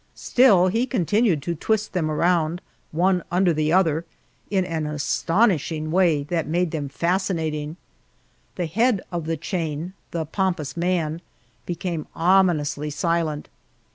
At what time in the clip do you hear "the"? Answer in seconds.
3.53-3.71, 8.55-8.65, 9.27-9.37, 10.09-10.25